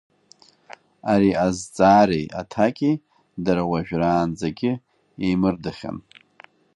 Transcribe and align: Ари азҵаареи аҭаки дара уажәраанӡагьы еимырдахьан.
Ари 1.11 1.31
азҵаареи 1.45 2.25
аҭаки 2.39 2.93
дара 3.45 3.63
уажәраанӡагьы 3.69 4.71
еимырдахьан. 5.25 5.97